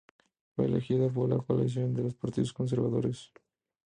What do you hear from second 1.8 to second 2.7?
de los partidos